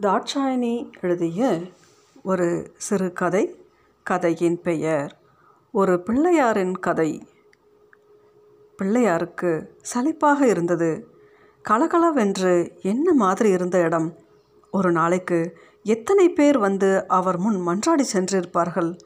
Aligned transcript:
தாட்சாயணி 0.00 0.90
எழுதிய 1.00 1.60
ஒரு 2.22 2.72
சிறுகதை 2.76 3.64
கதையின் 4.02 4.60
பெயர் 4.60 5.18
ஒரு 5.72 6.02
பிள்ளையாரின் 6.06 6.78
கதை. 6.78 7.28
பிள்ளையாருக்கு 8.78 9.66
சலிப்பாக 9.94 10.40
இருந்தது. 10.40 11.08
கலகலவென்று 11.62 12.78
என்ன 12.82 13.12
மாதிரி 13.12 13.50
இருந்த 13.50 13.78
இடம்? 13.78 14.18
ஒரு 14.70 14.92
நாளைக்கு 14.92 15.58
எத்தனை 15.82 16.28
பேர் 16.28 16.58
வந்து 16.58 17.08
அவர் 17.08 17.38
முன் 17.38 17.66
மன்றாடி 17.66 18.04
சென்றிருப்பார்கள்? 18.12 18.98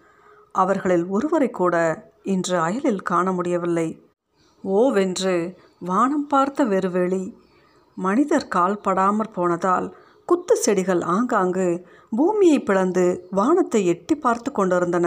அவர்களில் 0.52 1.06
ஒருவரை 1.06 1.50
கூட 1.50 1.76
இன்று 2.22 2.58
அயலில் 2.58 3.02
காண 3.02 3.32
முடியவில்லை. 3.32 4.02
ஓவென்று 4.64 5.56
வானம் 5.78 6.26
பார்த்த 6.26 6.64
வெறுவெளி 6.64 7.36
மனிதர் 7.94 8.48
கால் 8.48 8.80
படாமற் 8.84 9.32
போனதால் 9.32 9.96
குத்து 10.28 10.54
செடிகள் 10.56 11.02
ஆங்காங்கு 11.14 11.66
பூமியை 12.16 12.58
பிளந்து 12.62 13.04
வானத்தை 13.30 13.80
எட்டி 13.86 14.14
பார்த்து 14.14 14.50
கொண்டிருந்தன. 14.52 15.06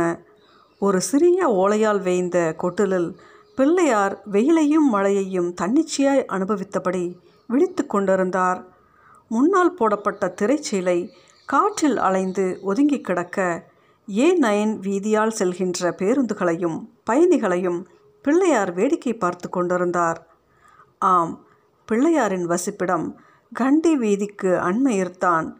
ஒரு 0.81 0.99
சிறிய 1.01 1.39
ஓலையால் 1.61 2.01
வேய்ந்த 2.01 2.37
கொட்டிலில் 2.63 3.09
பிள்ளையார் 3.57 4.15
வெயிலையும் 4.31 4.87
மழையையும் 4.93 5.49
தன்னிச்சையாய் 5.61 6.23
அனுபவித்தபடி 6.35 7.03
விழித்து 7.49 7.83
கொண்டிருந்தார். 7.87 8.59
முன்னால் 9.31 9.73
போடப்பட்ட 9.73 10.33
திரைச்சீலை 10.39 10.99
காற்றில் 11.49 11.97
அலைந்து 11.97 12.45
ஒதுங்கி 12.61 12.99
கிடக்க 13.01 13.37
ஏ 14.07 14.27
நயன் 14.39 14.75
வீதியால் 14.85 15.37
செல்கின்ற 15.39 15.89
பேருந்துகளையும் 15.99 16.77
பயணிகளையும் 17.09 17.79
பிள்ளையார் 18.25 18.71
வேடிக்கை 18.73 19.13
பார்த்து 19.13 19.47
கொண்டிருந்தார். 19.49 20.19
ஆம் 21.11 21.33
பிள்ளையாரின் 21.87 22.47
வசிப்பிடம் 22.51 23.05
கண்டி 23.53 23.97
வீதிக்கு 23.97 24.47
அண்மையில்தான் 24.47 25.55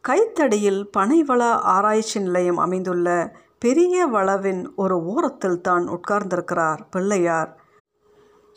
கைத்தடியில் 0.00 0.90
பனைவள 0.96 1.48
ஆராய்ச்சி 1.50 2.20
நிலையம் 2.20 2.56
அமைந்துள்ள 2.56 3.36
பெரிய 3.58 4.06
வளவின் 4.06 4.74
ஒரு 4.74 5.04
ஓரத்தில் 5.04 5.60
தான் 5.60 5.88
உட்கார்ந்திருக்கிறார் 5.88 6.80
பிள்ளையார். 6.90 7.50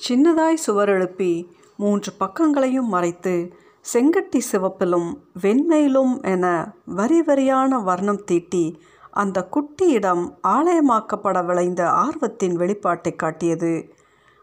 சின்னதாய் 0.09 0.53
சுவர் 0.53 0.89
எழுப்பி 0.89 1.51
மூன்று 1.77 2.13
பக்கங்களையும் 2.19 2.87
மறைத்து 2.87 3.53
செங்கட்டி 3.93 4.39
சிவப்பிலும் 4.51 5.09
வெண்மையிலும் 5.41 6.21
என 6.21 6.73
வரி 6.85 7.21
வரியான 7.21 7.83
வர்ணம் 7.83 8.23
தீட்டி 8.23 8.81
அந்த 9.11 9.43
குட்டி 9.43 9.87
இடம் 9.89 10.39
ஆலயமாக்கப்பட 10.47 11.45
விளைந்த 11.45 11.89
ஆர்வத்தின் 11.89 12.57
வெளிப்பாட்டை 12.57 13.15
காட்டியது. 13.15 13.93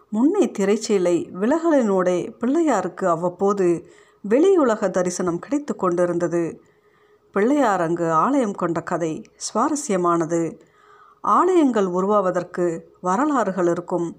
முன்னே 0.09 0.51
திரைச்சீலை 0.59 1.17
விலகலினூடே 1.41 2.33
பிள்ளையாருக்கு 2.41 3.05
அவ்வப்போது 3.05 3.87
வெளியுலக 4.31 4.91
தரிசனம் 4.91 5.39
கிடைத்து 5.39 5.77
கொண்டிருந்தது. 5.77 6.61
பிள்ளையார் 7.33 7.81
அங்கு 7.81 8.13
ஆலயம் 8.13 8.53
கொண்ட 8.53 8.81
கதை 8.83 9.23
சுவாரஸ்யமானது. 9.47 10.61
ஆலயங்கள் 11.21 11.87
உருவாவதற்கு 11.87 12.95
வரலாறுகள் 13.01 13.67
இருக்கும். 13.67 14.17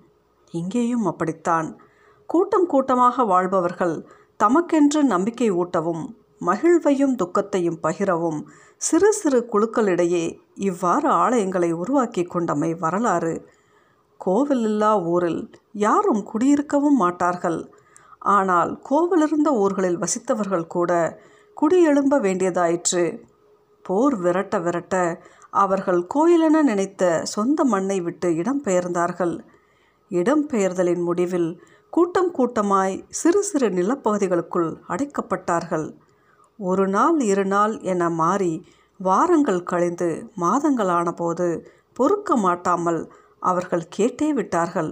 இங்கேயும் 0.51 1.05
அப்படித்தான். 1.05 1.79
கூட்டம் 2.25 2.65
கூட்டமாக 2.65 3.23
வாழ்பவர்கள் 3.23 3.95
தமக்கென்று 4.43 5.01
நம்பிக்கை 5.03 5.51
ஊட்டவும் 5.51 6.03
மகிழ்வையும் 6.45 7.15
துக்கத்தையும் 7.15 7.79
பகிரவும் 7.83 8.39
சிறு 8.77 9.13
சிறு 9.13 9.49
குழுக்களிடையே 9.51 10.39
இவ்வாறு 10.55 11.09
ஆலயங்களை 11.09 11.71
உருவாக்கி 11.71 12.23
கொண்டமை 12.23 12.79
வரலாறு. 12.79 13.47
கோவில் 14.17 14.63
இல்லா 14.63 15.03
ஊரில் 15.03 15.49
யாரும் 15.73 16.23
குடியிருக்கவும் 16.23 16.97
மாட்டார்கள். 16.97 17.73
ஆனால் 18.23 18.71
கோவலிருந்த 18.89 19.49
ஊர்களில் 19.53 19.97
வசித்தவர்கள் 19.97 20.67
கூட 20.67 20.91
குடியெழும்ப 21.57 22.19
வேண்டியதாயிற்று. 22.19 23.03
போர் 23.85 24.15
விரட்ட 24.15 24.55
விரட்ட 24.59 25.21
அவர்கள் 25.49 26.07
கோயிலென 26.13 26.61
நினைத்த 26.63 27.21
சொந்த 27.23 27.63
மண்ணை 27.63 28.01
விட்டு 28.01 28.29
இடம்பெயர்ந்தார்கள் 28.29 29.35
இடம்பெயர்தலின் 30.11 31.03
முடிவில் 31.03 31.49
கூட்டம் 31.89 32.31
கூட்டமாய் 32.31 32.95
சிறு 33.09 33.41
சிறு 33.43 33.69
நிலப்பகுதிகளுக்குள் 33.69 34.69
அடைக்கப்பட்டார்கள். 34.87 35.87
ஒரு 36.59 36.87
நாள் 36.87 37.19
இரு 37.19 37.45
நாள் 37.45 37.79
என 37.81 38.09
மாறி 38.09 38.53
வாரங்கள் 38.99 39.61
கழிந்து 39.63 40.09
மாதங்களான 40.41 41.11
போது 41.11 41.47
பொறுக்க 41.93 42.35
மாட்டாமல் 42.35 43.01
அவர்கள் 43.39 43.85
கேட்டே 43.97 44.29
விட்டார்கள். 44.29 44.91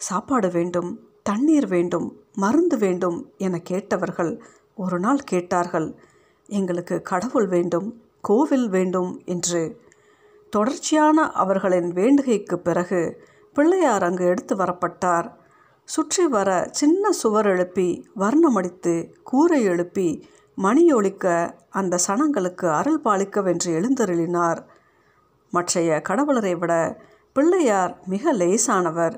சாப்பாடு 0.00 0.50
வேண்டும் 0.50 0.90
தண்ணீர் 1.22 1.66
வேண்டும் 1.66 2.22
மருந்து 2.34 2.78
வேண்டும் 2.78 3.30
என 3.36 3.58
கேட்டவர்கள் 3.58 4.42
ஒரு 4.74 4.98
நாள் 4.98 5.22
கேட்டார்கள் 5.24 5.94
எங்களுக்கு 6.46 7.02
கடவுள் 7.02 7.46
வேண்டும் 7.46 8.02
கோவில் 8.20 8.68
வேண்டும் 8.68 9.22
என்று. 9.24 9.80
தொடர்ச்சியான 10.50 11.30
அவர்களின் 11.32 11.92
வேண்டுகைக்கு 11.92 12.56
பிறகு 12.56 13.00
பிள்ளையார் 13.54 14.02
அங்கு 14.02 14.24
எடுத்து 14.24 14.56
வரப்பட்டார். 14.56 15.28
சுற்றி 15.84 16.26
வர 16.26 16.68
சின்ன 16.70 17.12
சுவர் 17.12 17.46
எழுப்பி 17.46 17.88
வர்ணமடித்து 18.16 18.94
கூரை 19.22 19.64
எழுப்பி 19.64 20.26
மணியொழிக்க 20.58 21.54
அந்த 21.70 21.98
சனங்களுக்கு 22.06 22.66
அருள் 22.70 23.00
பாலிக்கவென்று 23.04 23.70
எழுந்தருளினார். 23.78 24.60
மற்றைய 25.50 26.00
கடவுளரை 26.08 26.54
விட 26.58 27.02
பிள்ளையார் 27.32 27.98
மிக 28.06 28.32
லேசானவர். 28.32 29.16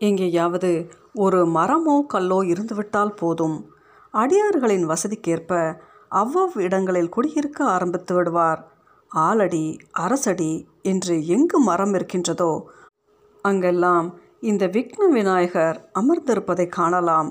எங்கேயாவது 0.00 0.70
ஒரு 1.14 1.40
மரமோ 1.56 1.94
கல்லோ 2.06 2.38
இருந்துவிட்டால் 2.52 3.14
போதும். 3.14 3.56
அடியார்களின் 4.14 4.86
வசதிக்கேற்ப 4.92 5.52
அவ்வவ் 6.10 6.54
இடங்களில் 6.66 7.12
குடியிருக்க 7.16 7.60
ஆரம்பித்து 7.64 8.12
விடுவார். 8.14 8.60
ஆலடி 9.10 9.66
அரசடி 10.04 10.52
என்று 10.82 11.14
எங்கு 11.26 11.58
மரம் 11.60 11.94
இருக்கின்றதோ 11.94 12.52
அங்கெல்லாம் 13.44 14.08
இந்த 14.40 14.64
விக்ன 14.66 15.08
விநாயகர் 15.08 15.78
அமர்ந்திருப்பதை 16.00 16.66
காணலாம். 16.78 17.30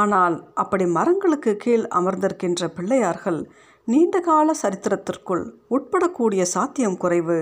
ஆனால் 0.00 0.36
அப்படி 0.54 0.84
மரங்களுக்கு 0.96 1.52
கீழ் 1.56 1.84
அமர்ந்திருக்கின்ற 1.98 2.68
பிள்ளையார்கள் 2.68 3.40
நீண்டகால 3.88 4.48
சரித்திரத்திற்குள் 4.62 5.44
உட்படக்கூடிய 5.70 6.42
சாத்தியம் 6.54 6.96
குறைவு. 6.96 7.38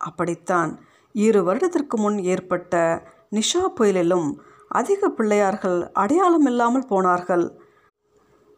அப்படித்தான் 0.00 0.70
இரு 1.14 1.40
வருடத்திற்கு 1.44 1.96
முன் 1.98 2.18
ஏற்பட்ட 2.24 2.74
நிஷா 3.32 3.62
புயலிலும் 3.80 4.28
அதிக 4.68 5.08
பிள்ளையார்கள் 5.08 5.78
அடையாளமில்லாமல் 5.94 6.88
போனார்கள். 6.88 7.46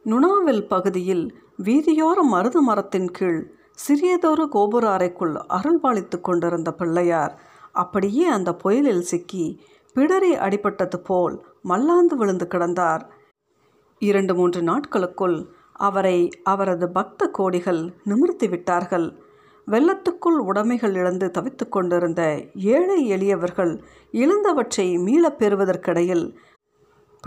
நுணாவில் 0.05 0.65
பகுதியில் 0.67 1.25
வீதியோர 1.65 2.19
மருது 2.33 2.61
மரத்தின் 2.61 3.11
கீழ் 3.11 3.41
சிறியதொரு 3.87 4.45
கோபுர 4.49 4.85
அறைக்குள் 4.91 5.35
அருள்பாலித்து 5.35 6.21
கொண்டிருந்த 6.21 6.71
பிள்ளையார் 6.73 7.35
அப்படியே 7.73 8.27
அந்த 8.27 8.51
புயலில் 8.55 9.03
சிக்கி 9.03 9.47
பிடரி 9.97 10.33
அடிபட்டது 10.47 10.97
போல் 10.97 11.37
மல்லாந்து 11.63 12.17
விழுந்து 12.17 12.47
கிடந்தார். 12.47 13.03
இரண்டு 13.99 14.35
மூன்று 14.35 14.63
நாட்களுக்குள் 14.63 15.37
அவரை 15.73 16.19
அவரது 16.43 16.87
பக்த 16.89 17.31
கோடிகள் 17.39 17.83
நிமிர்த்தி 18.05 18.49
விட்டார்கள். 18.49 19.07
வெள்ளத்துக்குள் 19.71 20.39
உடைமைகள் 20.39 20.95
இழந்து 20.95 21.31
தவித்து 21.39 21.69
கொண்டிருந்த 21.69 22.45
ஏழை 22.55 23.07
எளியவர்கள் 23.07 23.83
இழந்தவற்றை 24.13 24.99
மீளப் 24.99 25.39
பெறுவதற்கிடையில் 25.39 26.37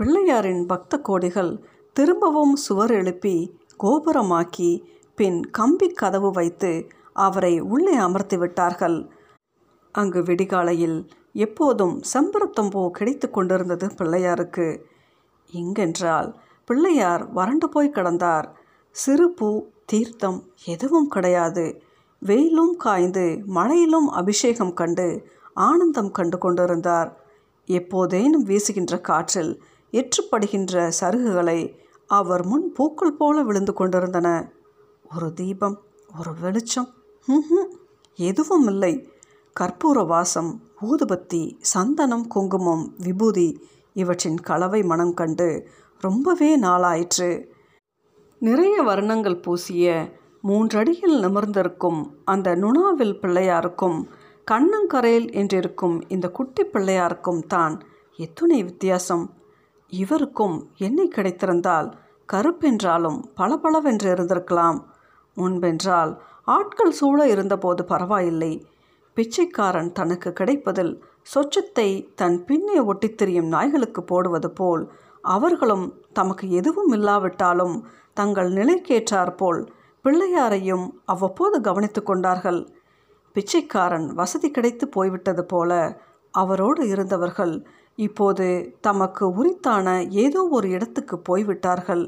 பிள்ளையாரின் 0.00 0.66
பக்த 0.66 1.00
கோடிகள் 1.08 1.62
திரும்பவும் 1.92 2.56
சுவர் 2.56 2.90
எழுப்பி 2.90 3.58
கோபுரமாக்கி 3.82 4.82
பின் 5.16 5.50
கம்பி 5.50 5.88
கதவு 5.88 6.30
வைத்து 6.30 6.86
அவரை 7.12 7.60
உள்ளே 7.60 7.94
அமர்த்தி 7.94 8.36
விட்டார்கள். 8.36 9.10
அங்கு 9.92 10.22
விடிகாலையில் 10.22 11.10
எப்போதும் 11.32 12.02
செம்பருத்தம்பூ 12.12 12.90
கிடைத்து 12.90 13.30
கொண்டிருந்தது 13.30 13.86
பிள்ளையாருக்கு. 13.86 14.82
இங்கென்றால் 15.52 16.34
பிள்ளையார் 16.64 17.32
வறண்டு 17.32 17.68
போய் 17.68 17.90
கிடந்தார். 17.90 18.44
சிறு 18.90 19.30
பூ 19.30 19.66
தீர்த்தம் 19.86 20.44
எதுவும் 20.64 21.08
கிடையாது. 21.08 21.82
வெயிலும் 22.22 22.72
காய்ந்து 22.76 23.24
மழையிலும் 23.56 24.08
அபிஷேகம் 24.20 24.72
கண்டு 24.72 25.06
ஆனந்தம் 25.66 26.10
கண்டு 26.10 26.38
கொண்டிருந்தார். 26.38 27.10
எப்போதேனும் 27.68 28.44
வீசுகின்ற 28.50 28.94
காற்றில் 29.00 29.52
எற்றுப்படுகின்ற 29.92 30.74
சருகுகளை 31.00 31.60
அவர் 32.10 32.44
முன் 32.46 32.66
பூக்கள் 32.72 33.16
போல 33.20 33.42
விழுந்து 33.42 33.72
கொண்டிருந்தன. 33.72 34.28
ஒரு 35.14 35.28
தீபம் 35.32 35.76
ஒரு 36.18 36.32
வெளிச்சம் 36.40 36.88
எதுவும் 38.18 38.66
இல்லை. 38.66 38.94
கற்பூர 39.56 39.98
வாசம் 40.06 40.50
ஊதுபத்தி 40.88 41.42
சந்தனம் 41.72 42.26
குங்குமம் 42.26 42.84
விபூதி 42.98 43.48
இவற்றின் 43.96 44.38
கலவை 44.48 44.82
மனம் 44.82 45.14
கண்டு 45.14 45.48
ரொம்பவே 46.00 46.50
நாளாயிற்று. 46.58 47.30
நிறைய 48.42 48.76
வர்ணங்கள் 48.82 49.42
பூசிய 49.42 49.86
மூன்றடியில் 50.44 51.16
நிமிர்ந்திருக்கும் 51.24 52.00
அந்த 52.24 52.54
நுணாவில் 52.56 53.16
பிள்ளையாருக்கும் 53.22 53.98
கண்ணங்கரையில் 54.46 55.28
என்றிருக்கும் 55.30 55.96
இந்த 56.08 56.28
குட்டி 56.28 56.62
பிள்ளையாருக்கும் 56.64 57.42
தான் 57.46 57.74
எத்துணை 58.18 58.62
வித்தியாசம். 58.62 59.24
இவருக்கும் 59.92 60.56
எண்ணெய் 60.78 61.14
கிடைத்திருந்தால் 61.16 61.88
கருப்பென்றாலும் 62.32 63.18
பளபளவென்று 63.34 64.08
இருந்திருக்கலாம். 64.14 64.78
முன்பென்றால் 65.36 66.12
ஆட்கள் 66.44 66.90
சூழ 66.90 67.28
இருந்தபோது 67.28 67.84
பரவாயில்லை. 67.84 68.52
பிச்சைக்காரன் 69.16 69.92
தனக்கு 69.92 70.32
கிடைப்பதில் 70.32 70.92
சொச்சத்தை 71.34 71.88
தன் 72.14 72.44
பின்னே 72.44 72.78
ஒட்டித் 72.80 73.18
திரியும் 73.18 73.46
நாய்களுக்கு 73.46 74.02
போடுவது 74.02 74.50
போல் 74.50 74.84
அவர்களும் 75.24 75.86
தமக்கு 76.12 76.50
எதுவும் 76.50 76.92
இல்லாவிட்டாலும் 76.92 77.76
தங்கள் 78.12 78.50
நிலைக்கேற்றாற்போல் 78.52 79.60
பிள்ளையாரையும் 80.04 80.86
அவ்வப்போது 81.04 81.60
கவனித்து 81.60 82.02
கொண்டார்கள். 82.02 82.60
பிச்சைக்காரன் 83.36 84.06
வசதி 84.14 84.48
கிடைத்து 84.50 84.84
போய்விட்டது 84.88 85.44
போல 85.44 86.00
அவரோடு 86.34 86.82
இருந்தவர்கள் 86.88 87.54
இப்போது 87.98 88.46
தமக்கு 88.80 89.24
உரித்தான 89.34 89.86
ஏதோ 90.24 90.42
ஒரு 90.50 90.68
இடத்துக்கு 90.68 91.16
போய்விட்டார்கள். 91.18 92.04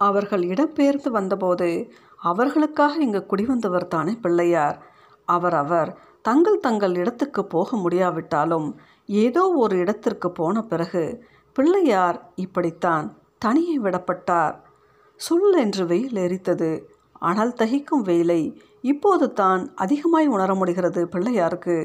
அவர்கள் 0.00 0.42
இடம்பெயர்ந்து 0.42 1.10
வந்தபோது 1.10 1.68
அவர்களுக்காக 2.22 2.94
இங்கு 3.02 3.20
குடிவந்தவர் 3.30 3.86
தானே 3.88 4.14
பிள்ளையார். 4.14 4.78
அவர் 5.28 5.54
அவர் 5.54 5.90
தங்கள் 6.22 6.58
தங்கள் 6.60 6.94
இடத்துக்கு 6.94 7.42
போக 7.44 7.76
முடியாவிட்டாலும் 7.76 8.68
ஏதோ 9.06 9.42
ஒரு 9.62 9.74
இடத்திற்கு 9.76 10.28
போன 10.32 10.62
பிறகு 10.62 11.02
பிள்ளையார் 11.56 12.18
இப்படித்தான் 12.34 13.06
தனியே 13.38 13.76
விடப்பட்டார். 13.78 14.54
சுல் 15.20 15.54
என்று 15.54 15.84
வெயில் 15.86 16.18
எரித்தது 16.24 16.70
ஆனால் 17.18 17.52
தகிக்கும் 17.52 18.04
வெயிலை 18.04 18.40
இப்போது 18.80 19.26
தான் 19.32 19.62
அதிகமாய் 19.74 20.26
உணர 20.26 20.54
முடிகிறது 20.54 21.02
பிள்ளையாருக்கு. 21.06 21.76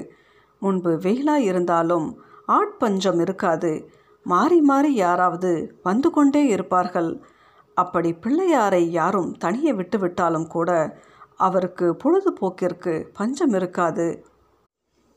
முன்பு 0.61 0.91
வெயிலாய் 0.97 1.45
இருந்தாலும் 1.51 2.07
ஆட்பஞ்சம் 2.47 3.19
இருக்காது. 3.19 3.71
மாறி 4.25 4.61
மாறி 4.61 4.91
யாராவது 4.95 5.51
வந்து 5.83 6.09
கொண்டே 6.11 6.41
இருப்பார்கள். 6.45 7.11
அப்படி 7.77 8.09
பிள்ளையாரை 8.13 8.83
யாரும் 8.89 9.37
தனியே 9.37 9.71
விட்டு 9.73 9.97
விட்டாலும் 9.99 10.47
கூட 10.47 10.69
அவருக்கு 11.39 11.87
பொழுதுபோக்கிற்கு 12.03 12.93
பஞ்சம் 13.13 13.53
இருக்காது. 13.53 14.07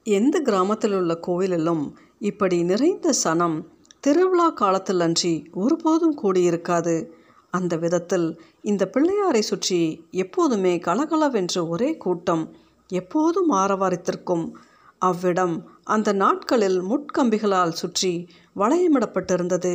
எந்த 0.07 0.37
கிராமத்தில் 0.41 0.95
உள்ள 0.95 1.13
கோவிலிலும் 1.27 1.85
இப்படி 2.19 2.59
நிறைந்த 2.63 3.09
சனம் 3.25 3.57
திருவிழா 4.01 4.49
காலத்தில் 4.51 5.01
அன்றி 5.01 5.35
ஒருபோதும் 5.53 6.17
கூடியிருக்காது. 6.23 6.97
அந்த 7.53 7.77
விதத்தில் 7.77 8.29
இந்த 8.63 8.83
பிள்ளையாரை 8.95 9.43
சுற்றி 9.43 9.81
எப்போதுமே 10.13 10.75
கலகலவென்று 10.79 11.69
ஒரே 11.69 11.91
கூட்டம் 11.97 12.45
எப்போதும் 12.91 13.51
ஆரவாரித்திருக்கும் 13.53 14.45
அவ்விடம் 14.99 15.55
அந்த 15.85 16.09
நாட்களில் 16.13 16.79
முட்கம்பிகளால் 16.83 17.73
சுற்றி 17.73 18.13
வளையமிடப்பட்டிருந்தது. 18.57 19.75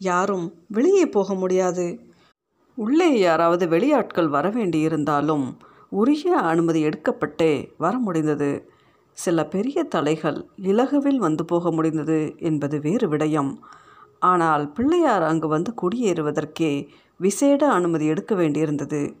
யாரும் 0.00 0.46
வெளியே 0.68 1.06
போக 1.06 1.34
முடியாது. 1.34 1.86
உள்ளே 2.78 3.10
யாராவது 3.18 3.64
வெளியாட்கள் 3.66 4.28
வர 4.28 4.46
வேண்டியிருந்தாலும் 4.48 5.46
உரிய 5.92 6.36
அனுமதி 6.42 6.80
எடுக்கப்பட்டே 6.84 7.52
வர 7.76 7.94
முடிந்தது. 7.98 8.50
சில 9.18 9.38
பெரிய 9.46 9.78
தலைகள் 9.84 10.38
இலகுவில் 10.62 11.16
வந்து 11.16 11.44
போக 11.44 11.70
முடிந்தது 11.72 12.18
என்பது 12.38 12.76
வேறு 12.80 13.08
விடயம். 13.08 13.52
ஆனால் 14.22 14.64
பிள்ளையார் 14.72 15.22
அங்கு 15.22 15.48
வந்து 15.48 15.70
குடியேறுவதற்கே 15.82 16.72
விசேட 17.16 17.70
அனுமதி 17.70 18.06
எடுக்க 18.06 18.34
வேண்டியிருந்தது. 18.34 19.16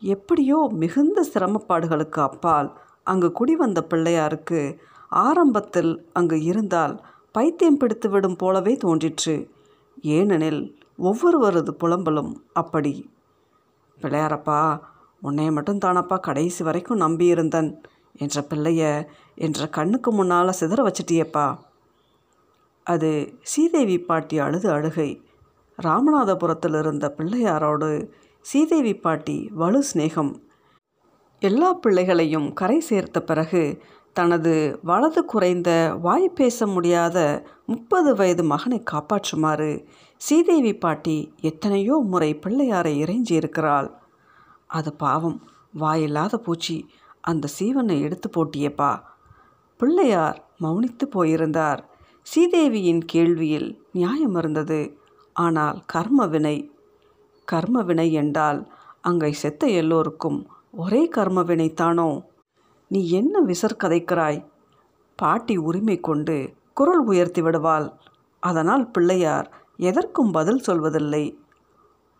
எப்படியோ 0.00 0.70
மிகுந்த 0.72 1.26
சிரமப்பாடுகளுக்கு 1.34 2.20
அப்பால் 2.20 2.78
அங்கு 3.04 3.32
குடிவந்த 3.32 3.80
பிள்ளையாருக்கு 3.90 4.78
ஆரம்பத்தில் 5.08 6.10
அங்கு 6.12 6.42
இருந்தால் 6.42 7.04
பைத்தியம் 7.32 7.78
பிடித்துவிடும் 7.80 8.38
போலவே 8.38 8.76
தோன்றிற்று. 8.76 9.50
ஏனெனில் 10.02 10.78
ஒவ்வொருவரது 10.98 11.70
புலம்பலும் 11.70 12.44
அப்படி. 12.52 13.10
பிள்ளையாரப்பா 14.02 14.80
உன்னைய 15.22 15.52
மட்டும் 15.52 15.78
தானப்பா 15.78 16.20
கடைசி 16.20 16.64
வரைக்கும் 16.64 17.00
நம்பியிருந்தன். 17.00 17.82
என்ற 18.14 18.44
பிள்ளைய 18.50 19.06
என்ற 19.34 19.68
கண்ணுக்கு 19.68 20.12
முன்னால் 20.12 20.58
சிதற 20.60 20.80
வச்சிட்டியப்பா. 20.88 21.56
அது 22.82 23.32
சீதேவி 23.42 24.04
பாட்டி 24.04 24.38
அழுது 24.38 24.70
அழுகை 24.70 25.22
ராமநாதபுரத்தில் 25.82 26.78
இருந்த 26.78 27.14
பிள்ளையாரோடு 27.16 28.08
சீதேவி 28.40 29.00
பாட்டி 29.00 29.48
வலு 29.52 29.84
சிநேகம். 29.92 30.34
எல்லா 31.40 31.72
பிள்ளைகளையும் 31.72 32.52
கரை 32.52 32.80
சேர்த்த 32.80 33.22
பிறகு 33.22 33.82
தனது 34.12 34.78
வலது 34.82 35.24
குறைந்த 35.24 35.94
வாய் 36.00 36.28
பேச 36.28 36.66
முடியாத 36.66 37.46
முப்பது 37.66 38.14
வயது 38.14 38.44
மகனை 38.44 38.82
காப்பாற்றுமாறு 38.90 39.84
சீதேவி 40.16 40.78
பாட்டி 40.78 41.34
எத்தனையோ 41.40 42.02
முறை 42.04 42.38
பிள்ளையாரை 42.42 42.94
இறைஞ்சியிருக்கிறாள். 43.02 43.90
அது 44.66 44.92
பாவம். 44.92 45.42
வாயில்லாத 45.80 46.36
பூச்சி. 46.36 46.88
அந்த 47.20 47.48
சீவனை 47.58 48.00
எடுத்து 48.00 48.30
போட்டியப்பா. 48.30 49.00
பிள்ளையார் 49.76 50.48
மௌனித்து 50.62 51.04
போயிருந்தார். 51.10 51.84
சீதேவியின் 52.22 53.00
கேள்வியில் 53.12 53.78
நியாயம் 53.92 54.34
இருந்தது. 54.34 54.98
ஆனால் 55.38 55.78
கர்ம 55.86 56.26
வினை 56.26 56.56
கர்ம 57.48 57.82
வினை 57.82 58.08
என்றால் 58.22 58.60
அங்கே 59.00 59.30
செத்த 59.42 59.66
எல்லோருக்கும் 59.80 60.38
ஒரே 60.74 61.02
கர்மவினைத்தானோ 61.16 62.10
நீ 62.90 63.00
என்ன 63.10 63.40
விசர் 63.40 63.80
கதைக்கிறாய்? 63.82 64.38
பாட்டி 65.18 65.54
உரிமை 65.68 65.96
கொண்டு 66.00 66.36
குரல் 66.74 67.02
உயர்த்தி 67.10 67.40
விடுவாள். 67.42 67.86
அதனால் 68.42 68.84
பிள்ளையார் 68.90 69.48
எதற்கும் 69.80 70.30
பதில் 70.30 70.62
சொல்வதில்லை. 70.66 71.24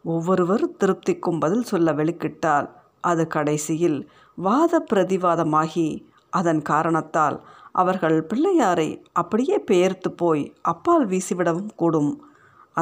ஒவ்வொருவர் 0.04 0.64
திருப்திக்கும் 0.80 1.38
பதில் 1.38 1.66
சொல்ல 1.70 1.92
வெளிக்கிட்டால் 1.92 2.68
அது 3.00 3.24
கடைசியில் 3.26 3.98
வாத 4.38 4.80
பிரதிவாதமாகி 4.90 5.88
அதன் 6.32 6.62
காரணத்தால் 6.62 7.36
அவர்கள் 7.72 8.18
பிள்ளையாரை 8.30 8.88
அப்படியே 9.12 9.56
பெயர்த்து 9.70 10.10
போய் 10.12 10.44
அப்பால் 10.62 11.06
வீசிவிடவும் 11.06 11.72
கூடும். 11.76 12.12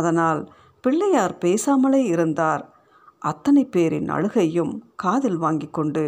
அதனால் 0.00 0.40
பிள்ளையார் 0.80 1.38
பேசாமலே 1.40 2.02
இருந்தார். 2.04 2.64
அத்தனை 3.18 3.64
பேரின் 3.64 4.08
அழுகையும் 4.08 4.72
காதில் 4.96 5.36
வாங்கி 5.36 5.68
கொண்டு 5.70 6.04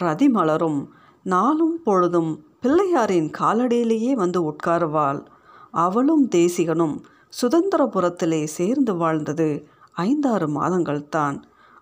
ரதிமலரும் 0.00 0.80
நாளும் 1.22 1.76
பொழுதும் 1.84 2.32
பிள்ளையாரின் 2.62 3.30
காலடியிலேயே 3.38 4.12
வந்து 4.12 4.40
உட்காருவாள். 4.50 5.20
அவளும் 5.70 6.28
தேசிகனும் 6.34 6.96
சுதந்திரபுரத்திலே 7.42 8.44
சேர்ந்து 8.44 8.92
வாழ்ந்தது 8.96 9.48
ஐந்தாறு 9.92 10.46
மாதங்கள்தான். 10.48 11.36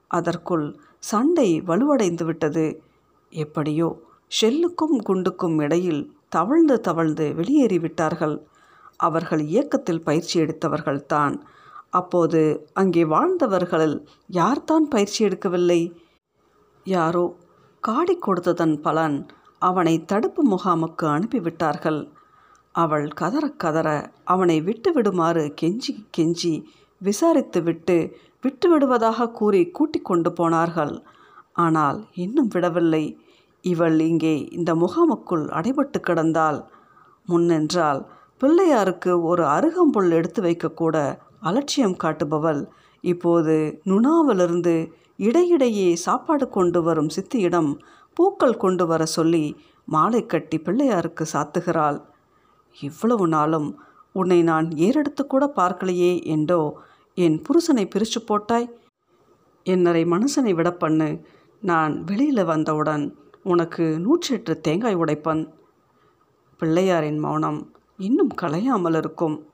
அதற்குள் 0.08 0.66
சண்டை 0.98 1.62
வலுவடைந்து 1.66 2.24
விட்டது. 2.24 2.66
எப்படியோ 3.30 3.88
ஷெல்லுக்கும் 4.40 4.96
குண்டுக்கும் 5.08 5.56
இடையில் 5.62 6.02
தவழ்ந்து 6.28 6.80
தவழ்ந்து 6.80 7.34
வெளியேறிவிட்டார்கள். 7.36 8.36
அவர்கள் 9.00 9.42
இயக்கத்தில் 9.44 10.02
பயிற்சி 10.02 10.34
எடுத்தவர்கள்தான். 10.40 11.34
அப்போது 11.90 12.40
அங்கே 12.72 13.04
வாழ்ந்தவர்களில் 13.04 13.96
யார்தான் 14.32 14.86
பயிற்சி 14.88 15.24
எடுக்கவில்லை? 15.24 15.80
யாரோ 16.86 17.24
காடி 17.82 18.14
கொடுத்ததன் 18.18 18.76
பலன் 18.80 19.26
அவனை 19.58 20.04
தடுப்பு 20.04 20.42
முகாமுக்கு 20.50 21.06
அனுப்பிவிட்டார்கள். 21.06 22.00
அவள் 22.74 23.06
கதற 23.08 23.44
கதற 23.48 23.88
அவனை 24.24 24.56
விட்டுவிடுமாறு 24.60 25.44
கெஞ்சி 25.60 25.92
கெஞ்சி 26.16 26.54
விசாரித்து 27.00 27.60
விட்டு 27.62 27.96
விட்டு 28.40 28.68
விடுவதாக 28.68 29.28
கூறி 29.30 29.60
கூட்டிக் 29.70 30.04
கொண்டு 30.04 30.32
போனார்கள். 30.32 30.94
ஆனால் 31.52 31.98
இன்னும் 32.14 32.48
விடவில்லை. 32.48 33.04
இவள் 33.64 33.98
இங்கே 34.00 34.34
இந்த 34.48 34.70
முகாமுக்குள் 34.74 35.44
அடைபட்டு 35.58 35.98
கிடந்தால் 36.00 36.58
முன்னென்றால் 37.28 38.00
பிள்ளையாருக்கு 38.40 39.22
ஒரு 39.22 39.44
அருகம்புல் 39.44 40.10
எடுத்து 40.10 40.42
வைக்கக்கூட 40.42 40.96
அலட்சியம் 41.40 41.96
காட்டுபவள். 42.04 42.60
இப்போது 43.00 43.54
நுணாவிலிருந்து 43.84 44.74
இடையிடையே 45.16 45.94
சாப்பாடு 45.94 46.48
கொண்டு 46.48 46.82
வரும் 46.82 47.10
சித்தியிடம் 47.16 47.70
பூக்கள் 48.14 48.56
கொண்டு 48.56 48.86
வர 48.86 49.04
சொல்லி 49.06 49.44
மாலை 49.84 50.26
கட்டி 50.26 50.58
பிள்ளையாருக்கு 50.58 51.24
சாத்துகிறாள். 51.32 51.98
இவ்வளவு 52.80 53.28
நாளும் 53.28 53.68
உன்னை 54.12 54.42
நான் 54.42 54.70
ஏறெடுத்து 54.70 55.22
கூட 55.26 55.52
பார்க்கலையே 55.56 56.12
என்றோ 56.24 56.60
என் 57.14 57.42
புருஷனை 57.46 57.84
பிரித்து 57.90 58.20
போட்டாய்? 58.20 58.68
என்னரை 59.66 60.02
மனுஷனை 60.04 60.54
விட 60.54 60.70
பண்ணு. 60.72 61.08
நான் 61.62 62.04
வெளியில் 62.04 62.44
வந்தவுடன் 62.44 63.04
உனக்கு 63.42 63.84
நூற்றெட்டு 64.04 64.52
தேங்காய் 64.60 64.96
உடைப்பன். 64.96 65.42
பிள்ளையாரின் 66.60 67.18
மௌனம். 67.18 67.60
இன்னும் 67.96 68.28
கலையாமல் 68.42 68.96
இருக்கும். 68.96 69.52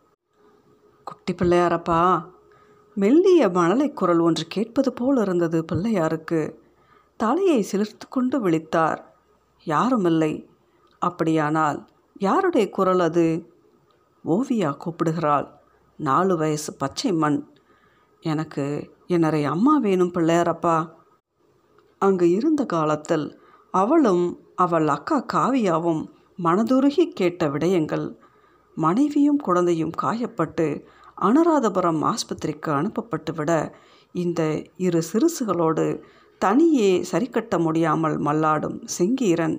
குட்டி 1.05 1.33
பிள்ளையாரப்பா 1.33 2.25
மெல்லிய 2.95 3.49
மணலை 3.49 3.93
குரல் 3.93 4.19
ஒன்று 4.19 4.45
கேட்பது 4.49 4.93
போல் 4.93 5.17
இருந்தது 5.17 5.65
பிள்ளையாருக்கு. 5.73 6.55
தலையை 7.17 7.67
சிலிர்த்து 7.73 8.09
கொண்டு 8.09 8.49
விழித்தார். 8.49 8.99
யாருமில்லை. 9.65 10.49
அப்படியானால் 10.99 11.89
யாருடைய 12.19 12.71
குரல் 12.71 13.01
அது? 13.01 13.53
ஓவியா 14.25 14.77
கூப்பிடுகிறாள். 14.77 15.49
நாலு 15.97 16.37
வயசு 16.37 16.75
பச்சை 16.75 17.13
மண். 17.13 17.49
எனக்கு 18.21 18.95
என்னரை 19.09 19.45
அம்மா 19.45 19.77
வேணும் 19.77 20.13
பிள்ளையாரப்பா. 20.13 20.91
அங்கு 21.99 22.31
இருந்த 22.31 22.65
காலத்தில் 22.65 23.41
அவளும் 23.71 24.41
அவள் 24.57 24.89
அக்கா 24.89 25.25
காவியாவும் 25.33 26.09
மனதுருகி 26.45 27.11
கேட்ட 27.11 27.49
விடயங்கள் 27.49 28.29
மனைவியும் 28.81 29.41
குழந்தையும் 29.43 29.95
காயப்பட்டு 30.03 30.67
அனுராதபுரம் 31.21 32.03
ஆஸ்பத்திரிக்கு 32.05 32.71
அனுப்பப்பட்டுவிட 32.71 33.53
இந்த 34.15 34.41
இரு 34.77 35.01
சிறுசுகளோடு 35.11 35.87
தனியே 36.41 36.91
சரிக்கட்ட 37.11 37.55
முடியாமல் 37.59 38.17
மல்லாடும் 38.21 38.79
செங்கீரன் 38.99 39.57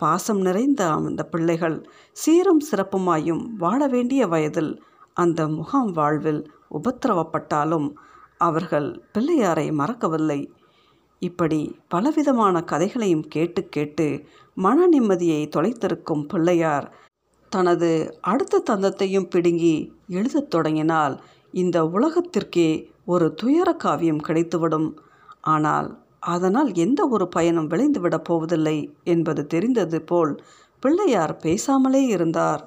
பாசம் 0.00 0.40
நிறைந்த 0.40 0.82
அந்த 0.98 1.22
பிள்ளைகள் 1.24 1.76
சீரும் 2.16 2.62
சிறப்புமாயும் 2.70 3.42
வாழ 3.58 3.80
வேண்டிய 3.86 4.22
வயதில் 4.26 4.72
அந்த 5.16 5.40
முகாம் 5.48 5.92
வாழ்வில் 5.92 6.42
உபத்திரவப்பட்டாலும் 6.70 7.88
அவர்கள் 8.40 8.88
பிள்ளையாரை 9.14 9.66
மறக்கவில்லை. 9.72 10.40
இப்படி 11.22 11.60
பலவிதமான 11.88 12.62
கதைகளையும் 12.64 13.26
கேட்டு 13.28 13.60
கேட்டு 13.68 14.06
மன 14.56 14.86
நிம்மதியை 14.88 15.42
தொலைத்திருக்கும் 15.56 16.24
பிள்ளையார் 16.28 16.86
தனது 17.54 17.90
அடுத்த 18.22 18.62
தந்தத்தையும் 18.70 19.30
பிடுங்கி 19.30 19.74
எழுதத் 20.08 20.50
தொடங்கினால் 20.50 21.14
இந்த 21.54 21.78
உலகத்திற்கே 21.94 22.68
ஒரு 23.04 23.26
துயர 23.34 23.68
காவியம் 23.74 24.24
கிடைத்துவிடும். 24.26 24.88
ஆனால் 25.54 25.88
அதனால் 26.34 26.70
எந்த 26.84 27.00
ஒரு 27.06 27.24
பயனும் 27.28 27.70
விளைந்துவிடப் 27.70 28.26
போவதில்லை 28.28 28.76
என்பது 29.04 29.42
தெரிந்தது 29.46 29.98
போல் 30.02 30.32
பிள்ளையார் 30.82 31.34
பேசாமலே 31.42 32.02
இருந்தார். 32.14 32.62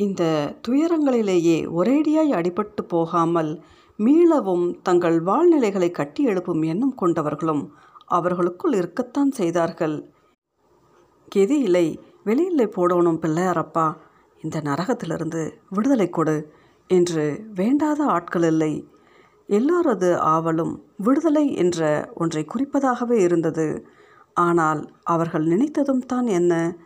இந்த 0.00 0.22
துயரங்களிலேயே 0.68 1.58
ஒரேடியாய் 1.78 2.36
அடிபட்டு 2.38 2.82
போகாமல் 2.94 3.50
மீளவும் 3.98 4.66
தங்கள் 4.82 5.18
வாழ்நிலைகளை 5.22 5.88
கட்டி 5.90 6.22
எழுப்பும் 6.24 6.62
எண்ணம் 6.62 6.96
கொண்டவர்களும் 7.02 7.64
அவர்களுக்குள் 8.10 8.74
இருக்கத்தான் 8.74 9.32
செய்தார்கள். 9.40 9.96
கெதி 11.32 11.58
இல்லை. 11.66 11.86
வெளியில் 12.24 12.74
போடணும் 12.76 13.20
பிள்ளையாரப்பா 13.22 13.96
இந்த 14.40 14.60
நரகத்திலிருந்து 14.60 15.52
விடுதலை 15.70 16.10
கொடு 16.10 16.52
என்று 16.86 17.44
வேண்டாத 17.54 18.04
ஆட்கள் 18.04 18.42
இல்லை. 18.42 18.72
எல்லோரது 19.48 20.10
ஆவலும் 20.34 20.74
விடுதலை 20.96 21.54
என்ற 21.54 22.10
ஒன்றை 22.14 22.46
குறிப்பதாகவே 22.54 23.18
இருந்தது. 23.18 23.86
ஆனால் 24.34 24.80
அவர்கள் 25.04 25.44
நினைத்ததும் 25.44 26.04
தான் 26.06 26.26
என்ன? 26.26 26.76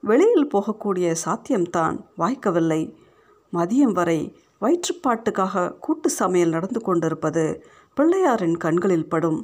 வெளியில் 0.00 0.50
போகக்கூடிய 0.54 1.14
சாத்தியம்தான் 1.24 1.96
வாய்க்கவில்லை. 2.18 2.82
மதியம் 3.52 3.92
வரை 3.92 4.36
வயிற்றுப்பாட்டுக்காக 4.60 5.78
கூட்டு 5.78 6.10
சமையல் 6.10 6.50
நடந்து 6.50 6.80
கொண்டிருப்பது 6.80 7.44
பிள்ளையாரின் 7.96 8.56
கண்களில் 8.56 9.08
படும். 9.08 9.40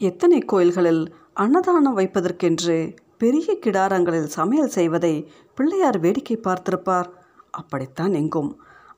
எத்தனை 0.00 0.38
கோயில்களில் 0.38 1.14
அன்னதானம் 1.34 1.96
வைப்பதற்கென்று 1.98 2.78
பெரிய 3.20 3.58
கிடாரங்களில் 3.64 4.30
சமையல் 4.36 4.68
செய்வதை 4.68 5.14
பிள்ளையார் 5.54 5.98
வேடிக்கை 5.98 6.36
பார்த்திருப்பார். 6.42 7.08
அப்படித்தான் 7.50 8.12
எங்கும். 8.12 8.50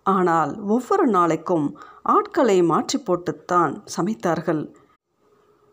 ஆனால் 0.03 0.53
ஒவ்வொரு 0.67 1.07
நாளைக்கும் 1.07 1.67
ஆட்களை 2.03 2.63
மாற்றி 2.63 2.99
போட்டுத்தான் 2.99 3.73
சமைத்தார்கள். 3.97 4.63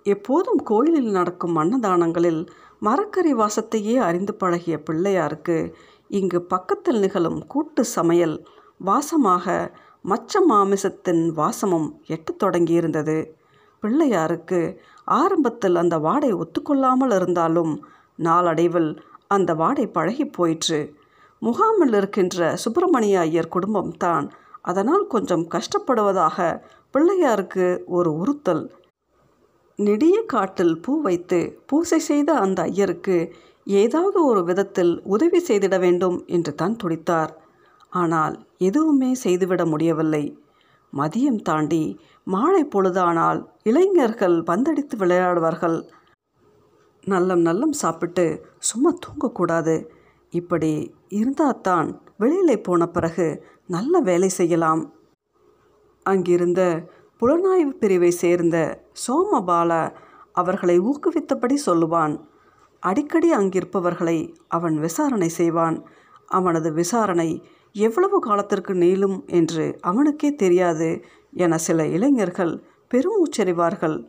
எப்போதும் 0.05 0.61
கோயிலில் 0.63 1.11
நடக்கும் 1.11 1.55
அன்னதானங்களில் 1.55 2.41
மரக்கறி 2.79 3.33
வாசத்தையே 3.33 3.95
அறிந்து 3.97 4.33
பழகிய 4.33 4.75
பிள்ளையாருக்கு 4.87 5.57
இங்கு 6.07 6.39
பக்கத்தில் 6.43 6.99
நிகழும் 6.99 7.39
கூட்டு 7.47 7.83
சமையல் 7.85 8.35
வாசமாக 8.85 9.45
மச்ச 10.05 10.41
மாமிசத்தின் 10.47 11.23
வாசமும் 11.31 11.87
எட்டத் 12.05 12.41
தொடங்கியிருந்தது. 12.43 13.17
பிள்ளையாருக்கு 13.83 14.59
ஆரம்பத்தில் 15.17 15.75
அந்த 15.75 15.95
வாடை 15.97 16.31
ஒத்துக்கொள்ளாமல் 16.33 17.13
இருந்தாலும் 17.15 17.73
நாளடைவில் 18.15 18.91
அந்த 19.27 19.53
வாடை 19.53 19.87
பழகி 19.87 20.25
போயிற்று. 20.25 20.79
முகாமில் 21.41 21.93
இருக்கின்ற 21.93 22.55
சுப்பிரமணிய 22.55 23.19
ஐயர் 23.19 23.53
குடும்பம்தான் 23.55 24.31
அதனால் 24.61 25.07
கொஞ்சம் 25.07 25.45
கஷ்டப்படுவதாக 25.47 26.37
பிள்ளையாருக்கு 26.93 27.85
ஒரு 27.85 28.17
உறுத்தல். 28.17 28.71
நெடிய 29.75 30.25
காட்டில் 30.25 30.79
பூ 30.79 31.01
வைத்து 31.01 31.39
பூசை 31.65 31.99
செய்த 31.99 32.33
அந்த 32.33 32.61
ஐயருக்கு 32.63 33.17
ஏதாவது 33.63 34.25
ஒரு 34.25 34.43
விதத்தில் 34.43 35.01
உதவி 35.03 35.39
செய்திட 35.47 35.79
வேண்டும் 35.79 36.23
என்று 36.25 36.55
தான் 36.55 36.75
துடித்தார். 36.83 37.31
ஆனால் 37.89 38.35
எதுவுமே 38.57 39.13
செய்துவிட 39.13 39.65
முடியவில்லை. 39.65 40.37
மதியம் 40.93 41.41
தாண்டி 41.41 41.99
மாலை 42.23 42.63
பொழுதானால் 42.65 43.39
இளைஞர்கள் 43.63 44.43
பந்தடித்து 44.43 44.97
விளையாடுவார்கள். 44.97 45.77
நல்லம் 47.07 47.41
நல்லம் 47.45 47.71
சாப்பிட்டு 47.71 48.45
சும்மா 48.59 48.93
தூங்கக்கூடாது. 49.05 49.87
இப்படி 50.29 50.95
இருந்தால் 51.09 51.61
தான் 51.61 52.01
வெளியில் 52.17 52.61
போன 52.61 52.87
பிறகு 52.87 53.43
நல்ல 53.67 53.99
வேலை 53.99 54.29
செய்யலாம். 54.29 54.93
அங்கிருந்த 56.03 56.89
புலனாய்வு 57.19 57.73
பிரிவை 57.79 58.11
சேர்ந்த 58.11 58.85
சோமபால 59.07 59.71
அவர்களை 60.31 60.79
ஊக்குவித்தபடி 60.79 61.57
சொல்லுவான். 61.65 62.19
அடிக்கடி 62.79 63.31
அங்கிருப்பவர்களை 63.33 64.35
அவன் 64.47 64.79
விசாரணை 64.79 65.29
செய்வான். 65.29 65.85
அவனது 66.25 66.73
விசாரணை 66.73 67.43
எவ்வளவு 67.71 68.19
காலத்திற்கு 68.19 68.73
நீளும் 68.73 69.25
என்று 69.25 69.77
அவனுக்கே 69.81 70.35
தெரியாது 70.35 71.03
என 71.33 71.57
சில 71.57 71.85
இளைஞர்கள் 71.85 72.63
பெருமூச்சறிவார்கள் 72.91 74.07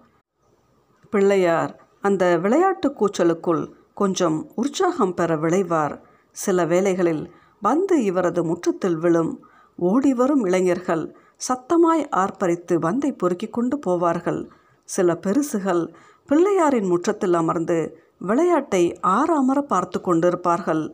பிள்ளையார் 1.10 1.83
அந்த 2.04 2.24
விளையாட்டு 2.38 2.88
கூச்சலுக்குள் 2.90 3.64
கொஞ்சம் 3.94 4.38
உற்சாகம் 4.54 5.14
பெற 5.14 5.36
விளைவார் 5.36 5.94
சில 6.36 6.64
வேளைகளில் 6.66 7.24
வந்து 7.60 7.96
இவரது 8.04 8.40
முற்றத்தில் 8.44 8.96
விழும் 8.96 9.32
ஓடி 9.78 10.14
வரும் 10.14 10.42
இளைஞர்கள் 10.44 11.04
சத்தமாய் 11.48 12.02
ஆர்ப்பரித்து 12.16 12.74
பந்தை 12.78 13.10
பொறுக்கி 13.12 13.48
கொண்டு 13.48 13.76
போவார்கள். 13.86 14.40
சில 14.88 15.14
பெருசுகள் 15.26 15.82
பிள்ளையாரின் 16.28 16.88
முற்றத்தில் 16.88 17.34
அமர்ந்து 17.34 17.78
விளையாட்டை 18.18 18.82
ஆறாமற 19.08 19.58
பார்த்து 19.62 19.98
கொண்டிருப்பார்கள். 20.00 20.84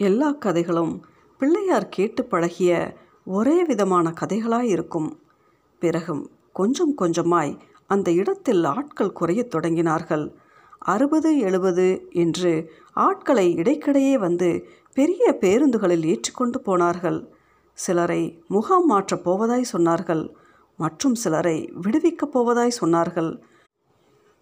எல்லா 0.00 0.30
கதைகளும் 0.30 0.94
பிள்ளையார் 1.40 1.88
கேட்டு 1.88 2.22
பழகிய 2.24 2.72
ஒரே 3.26 3.58
விதமான 3.64 4.06
கதைகளாய் 4.20 4.68
இருக்கும் 4.68 5.08
பிறகும் 5.82 6.24
கொஞ்சம் 6.52 6.94
கொஞ்சமாய் 6.98 7.52
அந்த 7.86 8.12
இடத்தில் 8.12 8.64
ஆட்கள் 8.64 9.12
குறையத் 9.12 9.54
தொடங்கினார்கள். 9.54 10.32
அறுபது 10.78 11.38
எழுபது 11.38 12.06
என்று 12.10 12.70
ஆட்களை 12.92 13.54
இடைக்கிடையே 13.56 14.18
வந்து 14.18 14.68
பெரிய 14.94 15.36
பேருந்துகளில் 15.40 16.04
ஏற்றிக்கொண்டு 16.04 16.60
போனார்கள். 16.60 17.28
சிலரை 17.72 18.42
முகாம் 18.48 18.86
மாற்றப் 18.86 19.24
போவதாய் 19.24 19.64
சொன்னார்கள். 19.72 20.34
மற்றும் 20.76 21.14
சிலரை 21.14 21.72
விடுவிக்கப் 21.80 22.32
போவதாய் 22.32 22.76
சொன்னார்கள். 22.80 23.42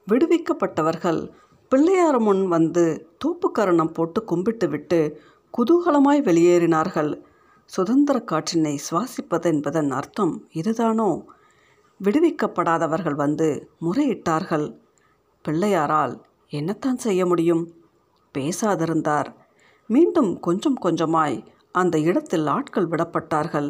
விடுவிக்கப்பட்டவர்கள் 0.08 1.30
பிள்ளையார் 1.68 2.18
முன் 2.18 2.48
வந்து 2.48 3.08
தூப்புக்கரணம் 3.24 3.92
போட்டு 3.92 4.24
கும்பிட்டு 4.24 4.68
விட்டு 4.68 5.20
குதூகலமாய் 5.58 6.22
வெளியேறினார்கள். 6.22 7.22
சுதந்திர 7.64 8.24
காற்றினை 8.26 8.78
சுவாசிப்பது 8.90 9.42
என்பதன் 9.42 9.90
அர்த்தம் 9.90 10.48
இதுதானோ? 10.54 11.22
விடுவிக்கப்படாதவர்கள் 12.00 13.14
வந்து 13.14 13.70
முறையிட்டார்கள். 13.80 14.66
பிள்ளையாரால் 15.44 16.14
என்னத்தான் 16.50 16.96
செய்ய 16.96 17.26
முடியும்? 17.26 17.64
பேசாதிருந்தார். 18.38 19.26
மீண்டும் 19.86 20.40
கொஞ்சம் 20.40 20.78
கொஞ்சமாய் 20.82 21.46
அந்த 21.72 21.98
இடத்தில் 21.98 22.46
ஆட்கள் 22.46 22.88
விடப்பட்டார்கள். 22.88 23.68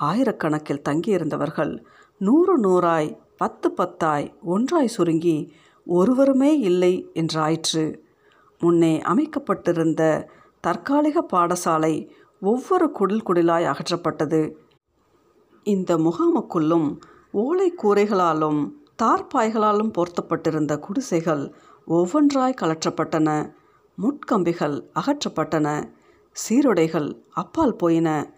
ஆயிரக்கணக்கில் 0.00 0.84
தங்கியிருந்தவர்கள் 0.88 1.84
நூறு 2.18 2.58
நூறாய் 2.58 3.20
பத்து 3.36 3.68
பத்தாய் 3.70 4.34
ஒன்றாய் 4.42 4.86
சுருங்கி 4.86 5.52
ஒருவருமே 5.86 6.58
இல்லை 6.58 7.10
என்றாயிற்று. 7.14 7.84
முன்னே 8.58 9.00
அமைக்கப்பட்டிருந்த 9.00 10.02
தற்காலிக 10.60 11.26
பாடசாலை 11.32 11.94
ஒவ்வொரு 12.40 12.90
குடில் 12.90 13.24
குடிலாய் 13.26 13.68
அகற்றப்பட்டது. 13.72 14.52
இந்த 15.62 15.96
முகாமுக்குள்ளும் 15.96 16.88
ஓலை 17.32 17.74
கூரைகளாலும் 17.82 18.70
தார்பாய்களாலும் 19.02 19.90
போர்த்தப்பட்டிருந்த 19.90 20.78
குடிசைகள் 20.78 21.54
ஒவ்வொன்றாய் 21.88 22.54
கலற்றப்பட்டன. 22.60 23.52
முட்கம்பிகள் 23.94 24.82
அகற்றப்பட்டன. 24.94 25.90
சீருடைகள் 26.32 27.16
அப்பால் 27.30 27.76
போயின. 27.76 28.34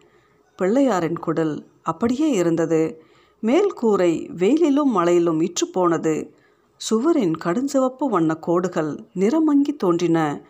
பிள்ளையாரின் 0.58 1.18
குடல் 1.18 1.66
அப்படியே 1.82 2.30
இருந்தது. 2.30 3.02
மேல் 3.40 3.72
கூரை 3.72 4.30
வெயிலிலும் 4.36 4.92
மழையிலும் 4.94 5.42
இற்று 5.42 5.66
போனது. 5.66 6.34
சுவரின் 6.76 7.32
கடுஞ்சிவப்பு 7.44 8.08
வண்ண 8.08 8.34
கோடுகள் 8.34 9.04
நிறமங்கி 9.14 9.76
தோன்றின. 9.76 10.42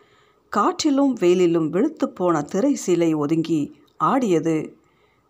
காற்றிலும் 0.49 1.17
வெயிலிலும் 1.17 1.69
வெளுத்து 1.69 2.07
போன 2.09 2.43
திரை 2.43 2.79
சீலை 2.87 3.17
ஒதுங்கி 3.17 3.81
ஆடியது. 3.97 4.77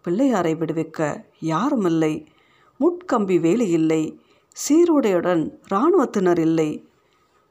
பிள்ளையாரை 0.04 0.54
விடுவிக்க 0.56 1.24
யாருமில்லை. 1.40 2.26
முட்கம்பி 2.80 3.40
வேலி 3.40 3.68
இல்லை 3.68 4.02
சீருடையுடன் 4.56 5.42
இராணுவத்தினர் 5.68 6.38
இல்லை. 6.38 6.88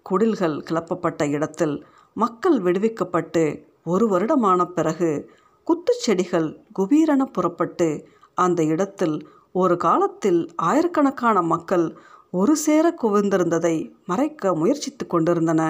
குடில்கள் 0.06 0.58
கிளப்பப்பட்ட 0.70 1.30
இடத்தில் 1.30 1.76
மக்கள் 2.14 2.58
விடுவிக்கப்பட்டு 2.62 3.44
ஒரு 3.86 4.06
வருடமான 4.10 4.66
பிறகு 4.66 5.10
குத்துச்செடிகள் 5.68 6.50
குபீரென 6.80 7.24
புறப்பட்டு 7.24 7.88
அந்த 8.38 8.64
இடத்தில் 8.64 9.28
ஒரு 9.52 9.78
காலத்தில் 9.78 10.52
ஆயிரக்கணக்கான 10.56 11.42
மக்கள் 11.42 11.98
ஒரு 12.32 12.56
சேர 12.56 12.96
குவிந்திருந்ததை 13.02 13.76
மறைக்க 14.06 14.54
முயற்சித்து 14.54 15.08
கொண்டிருந்தன. 15.08 15.62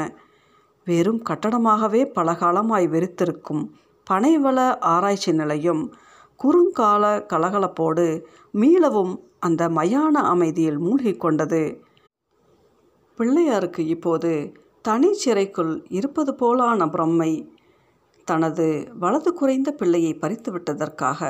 வெறும் 0.86 1.22
கட்டடமாகவே 1.30 2.02
பல 2.06 2.34
காலமாய் 2.34 2.88
வெறித்திருக்கும் 2.88 3.64
பனைவள 4.08 4.80
ஆராய்ச்சி 4.80 5.32
நிலையம் 5.32 5.84
குறுங்கால 6.40 7.04
கலகலப்போடு 7.34 8.06
மீளவும் 8.54 9.14
அந்த 9.46 9.64
மயான 9.70 10.16
அமைதியில் 10.34 10.78
மூழ்கி 10.78 11.14
கொண்டது. 11.16 11.62
பிள்ளையாருக்கு 13.18 13.82
இப்போது 13.96 14.32
தனி 14.86 15.10
சிறைக்குள் 15.14 15.74
இருப்பது 15.90 16.32
போலான 16.34 16.86
பிரம்மை. 16.90 17.32
தனது 18.28 18.66
வலது 19.00 19.34
குறைந்த 19.34 19.70
பிள்ளையை 19.72 20.14
பறித்து 20.14 20.50
விட்டதற்காக 20.52 21.22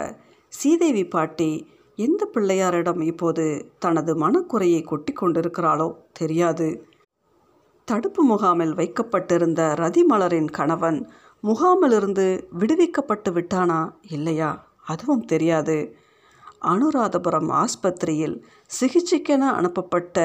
சீதேவி 0.60 1.04
பாட்டி 1.10 1.50
எந்த 1.96 2.22
பிள்ளையாரிடம் 2.34 3.02
இப்போது 3.02 3.46
தனது 3.80 4.12
மனக்குறையை 4.16 4.82
கொட்டி 4.84 5.14
கொண்டிருக்கிறாளோ 5.14 5.88
தெரியாது. 6.14 6.68
தடுப்பு 7.88 8.22
முகாமில் 8.24 8.74
வைக்கப்பட்டிருந்த 8.74 9.62
ரதிமலரின் 9.78 10.52
கணவன் 10.52 11.00
முகாமிலிருந்து 11.44 12.28
விடுவிக்கப்பட்டு 12.60 13.30
விட்டானா 13.38 13.80
இல்லையா? 14.10 14.52
அதுவும் 14.86 15.26
தெரியாது. 15.26 15.78
அனுராதபுரம் 16.64 17.50
ஆஸ்பத்திரியில் 17.62 18.36
சிகிச்சைக்கென 18.80 19.50
அனுப்பப்பட்ட 19.54 20.18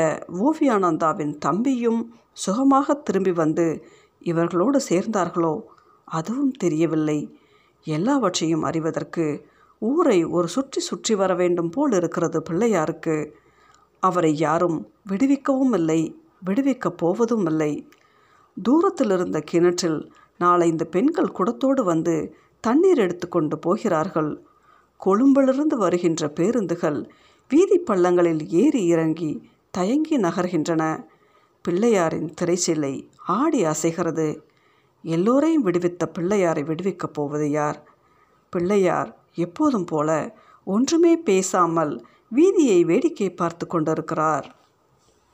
ஓவியானந்தாவின் 0.47 1.35
தம்பியும் 1.39 2.01
சுகமாக 2.33 2.95
திரும்பி 2.95 3.33
வந்து 3.33 3.67
இவர்களோடு 4.23 4.79
சேர்ந்தார்களோ 4.89 5.55
அதுவும் 6.09 6.53
தெரியவில்லை. 6.53 7.19
எல்லாவற்றையும் 7.87 8.63
அறிவதற்கு 8.63 9.27
ஊரை 9.83 10.19
ஒரு 10.25 10.49
சுற்றி 10.49 10.81
சுற்றி 10.81 11.15
வர 11.15 11.35
வேண்டும் 11.35 11.71
போல் 11.71 11.93
இருக்கிறது 11.93 12.39
பிள்ளையாருக்கு. 12.41 13.17
அவரை 14.03 14.33
யாரும் 14.39 14.79
விடுவிக்கவும் 15.11 15.75
இல்லை 15.75 16.01
விடுவிக்கப் 16.47 16.97
போவதும் 16.97 17.47
இல்லை. 17.47 17.73
தூரத்தில் 18.57 19.11
இருந்த 19.11 19.39
கிணற்றில் 19.41 20.01
நாலைந்து 20.41 20.85
பெண்கள் 20.87 21.37
குடத்தோடு 21.39 21.83
வந்து 21.85 22.15
தண்ணீர் 22.65 22.99
எடுத்துக்கொண்டு 22.99 23.57
போகிறார்கள். 23.59 24.31
கொழும்பிலிருந்து 24.99 25.77
வருகின்ற 25.77 26.29
பேருந்துகள் 26.29 27.11
வீதி 27.49 27.79
பள்ளங்களில் 27.79 28.49
ஏறி 28.49 28.87
இறங்கி 28.87 29.49
தயங்கி 29.71 30.21
நகர்கின்றன. 30.21 31.05
பிள்ளையாரின் 31.69 32.33
திரைச்சிலை 32.41 33.09
ஆடி 33.17 33.65
அசைகிறது. 33.65 34.43
எல்லோரையும் 35.03 35.67
விடுவித்த 35.67 36.13
பிள்ளையாரை 36.19 36.65
விடுவிக்கப் 36.65 37.15
போவது 37.15 37.51
யார்? 37.51 37.89
பிள்ளையார் 38.51 39.17
எப்போதும் 39.35 39.85
போல 39.85 40.37
ஒன்றுமே 40.65 41.17
பேசாமல் 41.17 42.07
வீதியை 42.35 42.85
வேடிக்கை 42.85 43.31
பார்த்து 43.31 43.67
கொண்டிருக்கிறார். 43.67 44.58